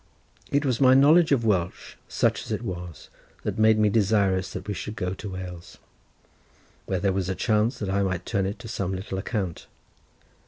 It 0.51 0.65
was 0.65 0.81
my 0.81 0.95
knowledge 0.95 1.31
of 1.31 1.45
Welsh, 1.45 1.93
such 2.07 2.41
as 2.41 2.51
it 2.51 2.63
was, 2.63 3.09
that 3.43 3.59
made 3.59 3.77
me 3.77 3.87
desirous 3.87 4.51
that 4.51 4.67
we 4.67 4.73
should 4.73 4.95
go 4.95 5.13
to 5.13 5.29
Wales, 5.29 5.77
where 6.87 6.99
there 6.99 7.13
was 7.13 7.29
a 7.29 7.35
chance 7.35 7.77
that 7.77 7.89
I 7.91 8.01
might 8.01 8.25
turn 8.25 8.47
it 8.47 8.57
to 8.57 8.67
some 8.67 8.95
little 8.95 9.19
account. 9.19 9.67